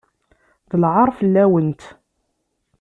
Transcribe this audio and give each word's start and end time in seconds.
D 0.69 0.73
lɛaṛ 0.81 1.09
fell-awent! 1.19 1.81